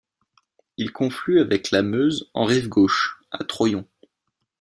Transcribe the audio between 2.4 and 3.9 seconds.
rive gauche, à Troyon.